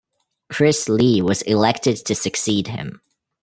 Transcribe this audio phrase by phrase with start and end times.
[0.51, 3.01] Chris Lee was elected to succeed him.